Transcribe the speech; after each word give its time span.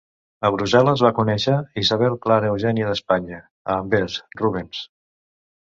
A 0.47 0.49
Brussel·les 0.53 1.03
va 1.07 1.11
conèixer 1.19 1.57
Isabel 1.83 2.17
Clara 2.25 2.49
Eugènia 2.55 2.89
d'Espanya; 2.89 3.43
a 3.75 3.79
Anvers, 3.83 4.21
Rubens. 4.43 4.85